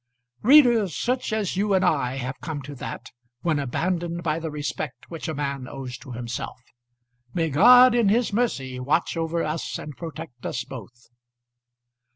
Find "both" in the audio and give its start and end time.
10.65-11.09